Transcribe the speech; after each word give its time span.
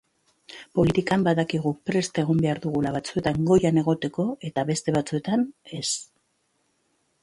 Politikan 0.77 1.25
badakigu 1.27 1.73
prest 1.89 2.17
egon 2.23 2.41
behar 2.47 2.63
dugula 2.65 2.95
batzuetan 2.97 3.47
goian 3.53 3.81
egoteko 3.85 4.29
eta 4.51 4.69
beste 4.75 4.99
batzuetan, 5.01 5.49
ez. 5.83 5.89